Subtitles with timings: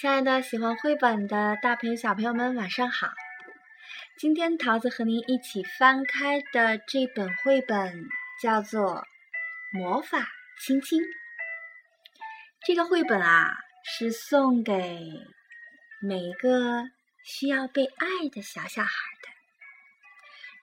[0.00, 3.08] 亲爱的，喜欢绘本的大朋友、小朋友们，晚上好！
[4.16, 8.04] 今天桃子和您一起翻开的这本绘本
[8.40, 8.94] 叫做
[9.72, 10.28] 《魔法
[10.60, 11.02] 亲亲》。
[12.64, 15.02] 这个绘本啊，是送给
[16.00, 16.88] 每一个
[17.24, 18.90] 需要被爱的小小孩
[19.22, 19.28] 的。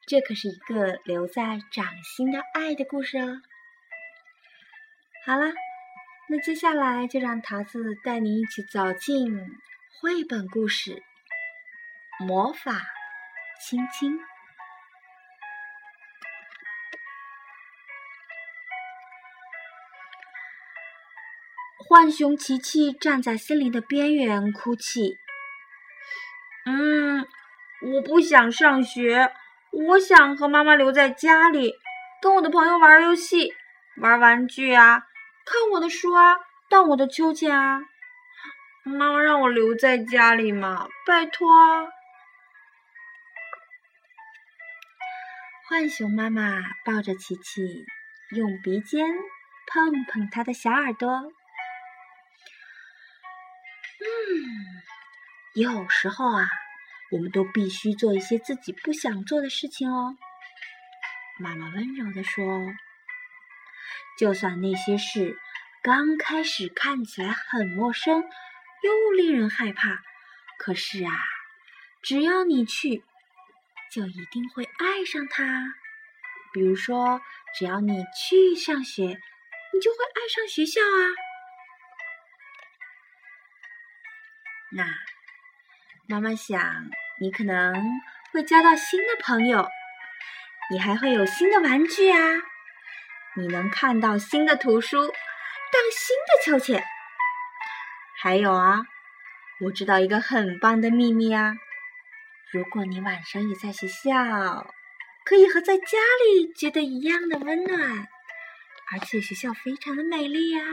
[0.07, 3.41] 这可是一个留在掌心的爱的故事哦。
[5.25, 5.51] 好了。
[6.27, 9.37] 那接下来就让桃子带你一起走进
[10.01, 11.03] 绘本故事
[12.25, 12.81] 《魔法
[13.61, 14.17] 亲亲》。
[21.87, 25.19] 浣熊琪琪站在森林的边缘哭泣。
[26.65, 27.27] 嗯，
[27.93, 29.31] 我不想上学，
[29.71, 31.75] 我想和妈妈留在家里，
[32.19, 33.53] 跟我的朋友玩游戏、
[33.97, 35.03] 玩玩具啊。
[35.45, 36.37] 看我的书啊，
[36.69, 37.79] 荡我的秋千啊！
[38.83, 41.47] 妈妈让我留在家里嘛，拜托。
[45.69, 47.85] 浣熊妈妈抱着琪琪，
[48.31, 49.07] 用鼻尖
[49.67, 51.09] 碰碰它的小耳朵。
[54.01, 54.03] 嗯，
[55.53, 56.47] 有时候啊，
[57.11, 60.17] 我们都必须做一些自己不想做的事情哦。
[61.37, 62.43] 妈妈温柔地说。
[64.17, 65.37] 就算那些事
[65.83, 68.23] 刚开始看起来很陌生，
[68.83, 70.01] 又令人害怕，
[70.57, 71.11] 可是啊，
[72.01, 73.03] 只要你去，
[73.91, 75.73] 就一定会爱上它。
[76.53, 77.21] 比如说，
[77.57, 81.01] 只要你去上学，你就会爱上学校啊。
[84.71, 84.85] 那
[86.07, 87.73] 妈妈想，你可能
[88.31, 89.67] 会交到新的朋友，
[90.71, 92.17] 你还会有新的玩具啊。
[93.37, 95.11] 你能看到新的图书，荡
[95.91, 96.83] 新的秋千。
[98.17, 98.85] 还有啊，
[99.59, 101.55] 我知道一个很棒的秘密啊！
[102.51, 104.73] 如果你晚上也在学校，
[105.25, 108.07] 可以和在家里觉得一样的温暖，
[108.91, 110.63] 而且学校非常的美丽呀。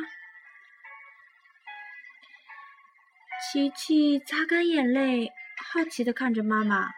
[3.50, 5.32] 琪琪擦干眼泪，
[5.72, 6.92] 好奇的看着妈妈：“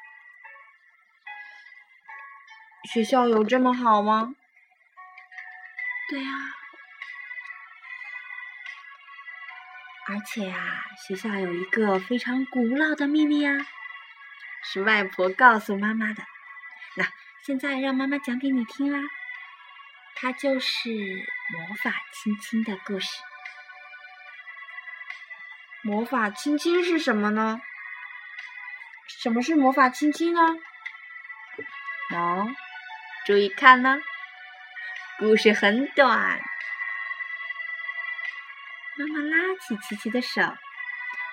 [2.93, 4.35] 学校有这么好吗？”
[6.15, 6.31] 对啊，
[10.07, 13.67] 而且啊，学校有一个非常古老的秘密啊，
[14.63, 16.23] 是外婆告诉妈妈的。
[16.95, 17.05] 那
[17.43, 19.01] 现在让妈妈讲给你听啦，
[20.15, 20.89] 它就是
[21.51, 23.09] 魔法亲亲的故事。
[25.83, 27.61] 魔法亲亲是什么呢？
[29.09, 30.41] 什么是魔法亲亲呢？
[32.15, 32.47] 哦，
[33.27, 33.99] 注意看呢。
[35.17, 36.43] 故事很短，
[38.99, 40.43] 妈妈拉起琪琪的手，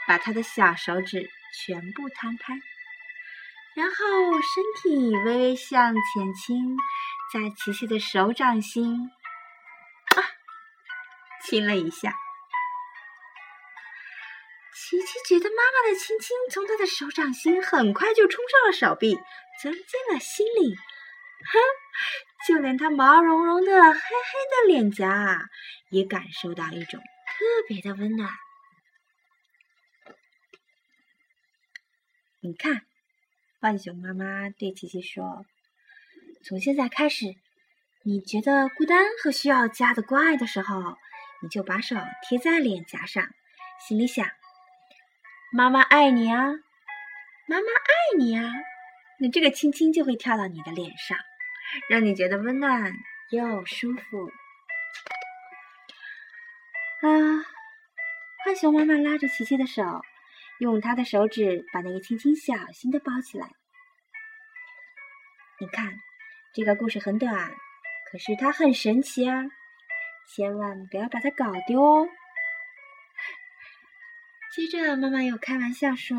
[0.07, 2.53] 把她的小手指全部摊开，
[3.75, 3.95] 然后
[4.33, 6.77] 身体微微向前倾，
[7.33, 9.09] 在琪琪的手掌心
[10.15, 10.21] 啊
[11.43, 12.13] 亲了一下。
[14.75, 19.15] 琪琪觉得妈妈的亲亲从她的手掌心很快就冲上了手臂，
[19.59, 20.75] 钻进了心里。
[21.43, 21.59] 哼，
[22.47, 25.49] 就连他毛茸茸的黑黑的脸颊
[25.89, 28.29] 也感受到一种特别的温暖。
[32.41, 32.81] 你看，
[33.59, 35.45] 浣熊妈妈对琪琪说
[36.43, 37.35] ：“从现在开始，
[38.03, 40.97] 你觉得孤单和需要家的关爱的时候，
[41.43, 41.95] 你就把手
[42.27, 43.29] 贴在脸颊上，
[43.87, 44.27] 心里想：
[45.53, 46.47] 妈妈爱你啊，
[47.47, 48.51] 妈妈爱你啊。
[49.19, 51.15] 那这个亲亲就会跳到你的脸上。”
[51.89, 52.93] 让你觉得温暖
[53.29, 54.31] 又舒服
[57.01, 57.09] 啊！
[58.45, 60.01] 浣熊妈妈拉着琪琪的手，
[60.59, 63.47] 用她的手指把那个亲亲小心的包起来。
[65.59, 65.95] 你看，
[66.53, 67.51] 这个故事很短，
[68.11, 69.43] 可是它很神奇啊！
[70.27, 72.07] 千万不要把它搞丢哦。
[74.53, 76.17] 接着，妈妈又开玩笑说：“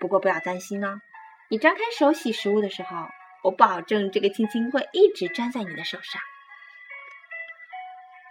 [0.00, 1.00] 不过不要担心哦，
[1.48, 3.08] 你张开手洗食物的时候。”
[3.44, 6.22] 我保证，这个亲亲会一直粘在你的手上，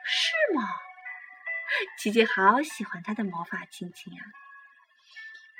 [0.04, 0.63] 是吗？
[2.00, 4.25] 琪琪好喜欢他的魔法亲亲啊！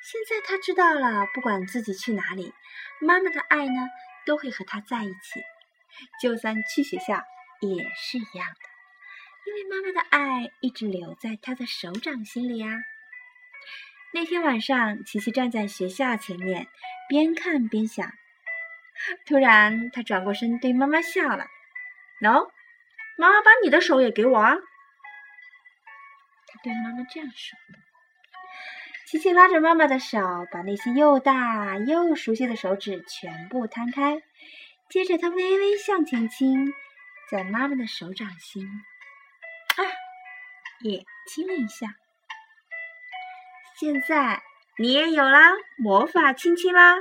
[0.02, 2.52] 现在他知道了，不管自己去哪里，
[3.00, 3.90] 妈妈的爱呢
[4.26, 5.44] 都会和他在一起，
[6.20, 7.24] 就算去学校
[7.62, 8.66] 也是一样的，
[9.46, 12.72] 因为妈妈的爱一直留在他的手掌心里啊。
[14.14, 16.68] 那天晚上，琪琪站在学校前面，
[17.08, 18.12] 边看边想。
[19.26, 21.48] 突然，他转过身对妈妈笑了。
[22.22, 22.50] 喏，
[23.18, 24.56] 妈妈把你的手也给我啊！
[26.48, 27.58] 他对妈妈这样说。
[29.06, 30.20] 琪琪拉着妈妈的手，
[30.52, 34.24] 把那些又大又熟悉的手指全部摊开，
[34.90, 36.74] 接着他微微向前倾，
[37.30, 39.80] 在妈妈的手掌心，啊，
[40.82, 41.96] 也亲了一下。
[43.76, 44.42] 现在
[44.80, 46.96] 你也有啦，魔法亲亲啦！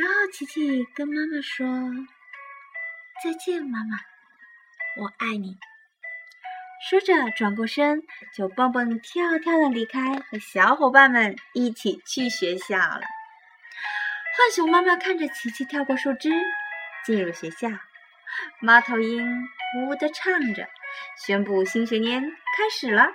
[0.00, 1.66] 然后琪琪跟妈妈说
[3.22, 3.98] ：“再见，妈妈，
[4.96, 5.58] 我爱你。”
[6.88, 8.00] 说着，转过身
[8.34, 13.02] 就蹦蹦跳跳的离开，和小伙伴们一起去学校了。
[13.02, 16.30] 浣熊妈妈看着琪琪跳过树枝，
[17.04, 17.68] 进入学校，
[18.60, 19.22] 猫头鹰
[19.76, 20.66] 呜呜的唱着，
[21.26, 23.12] 宣布新学年开始了。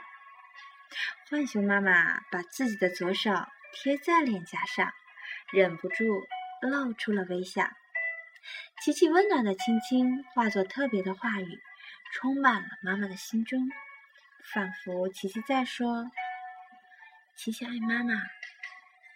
[1.31, 3.31] 浣熊妈妈把自己的左手
[3.73, 4.91] 贴在脸颊上，
[5.51, 6.27] 忍不住
[6.61, 7.69] 露出了微笑。
[8.83, 11.61] 琪琪温暖的亲亲化作特别的话语。
[12.13, 13.69] 充满了妈妈的心中，
[14.53, 16.09] 仿佛琪琪在说
[17.35, 18.13] ：“琪琪爱妈妈，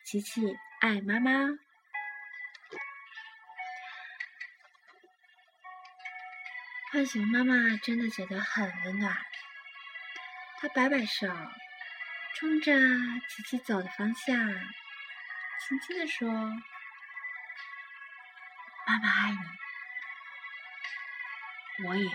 [0.04, 1.32] 琪琪爱妈妈。”
[6.92, 9.16] 浣熊妈妈真的觉得很温暖，
[10.60, 11.28] 她摆摆手，
[12.36, 12.74] 冲着
[13.30, 16.28] 琪琪走的方向，轻轻的说
[18.90, 19.38] ：“妈妈爱你，
[21.88, 22.10] 我也。”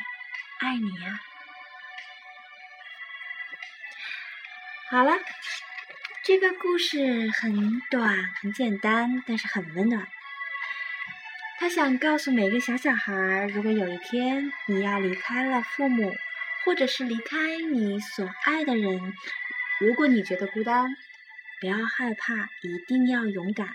[0.58, 1.20] 爱你呀！
[4.90, 5.12] 好了，
[6.24, 10.08] 这个故事很短、很简单，但是很温暖。
[11.58, 16.12] 他想告诉每个小小孩：如果有一天你要离开了父母，
[16.64, 19.12] 或者是离开你所爱的人，
[19.80, 20.88] 如果你觉得孤单，
[21.60, 23.68] 不要害怕，一定要勇敢。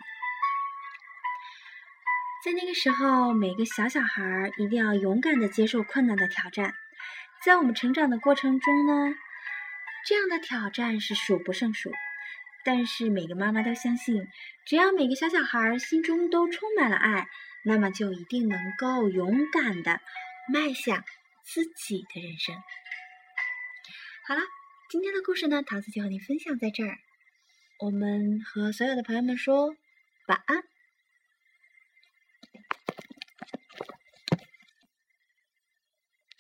[2.42, 6.74] 在那个时候，每个小小孩儿一定要勇敢的接受困难的挑战。
[7.44, 9.14] 在我们成长的过程中呢，
[10.06, 11.92] 这样的挑战是数不胜数。
[12.64, 14.26] 但是每个妈妈都相信，
[14.66, 17.28] 只要每个小小孩儿心中都充满了爱，
[17.66, 20.00] 那么就一定能够勇敢的
[20.54, 21.04] 迈向
[21.44, 22.56] 自己的人生。
[24.26, 24.42] 好了，
[24.90, 26.98] 今天的故事呢，桃子就和你分享在这儿。
[27.80, 29.76] 我们和所有的朋友们说
[30.28, 30.64] 晚安。